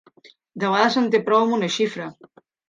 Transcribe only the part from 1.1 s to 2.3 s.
té prou amb una xifra.